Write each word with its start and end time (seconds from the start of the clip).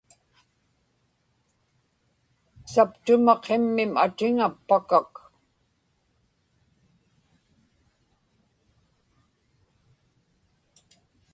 saptuma 2.73 3.33
qimmim 3.45 3.91
atiŋa 4.03 4.47
Pakak 4.67 5.09